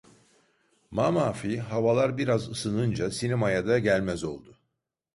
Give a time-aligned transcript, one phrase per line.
[0.91, 4.57] Mamafih havalar biraz ısınınca sinemaya da gelmez oldu.